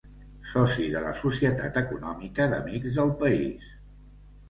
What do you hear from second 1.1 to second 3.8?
Societat Econòmica d'Amics del País.